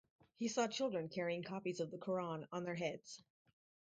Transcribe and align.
He 0.39 0.47
saw 0.47 0.65
children 0.67 1.09
carrying 1.09 1.43
copies 1.43 1.79
of 1.79 1.91
the 1.91 1.99
Koran 1.99 2.47
on 2.51 2.63
their 2.63 2.73
heads. 2.73 3.21